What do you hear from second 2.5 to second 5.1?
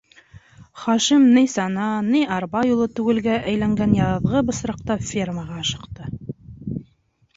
юлы түгелгә әйләнгән яҙғы бысраҡта